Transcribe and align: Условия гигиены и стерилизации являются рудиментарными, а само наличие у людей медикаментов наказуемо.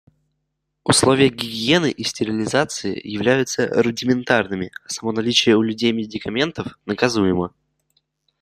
Условия 0.83 1.29
гигиены 1.29 1.91
и 1.91 2.03
стерилизации 2.03 2.99
являются 3.07 3.67
рудиментарными, 3.67 4.71
а 4.83 4.89
само 4.89 5.11
наличие 5.11 5.55
у 5.57 5.61
людей 5.61 5.91
медикаментов 5.91 6.79
наказуемо. 6.87 7.53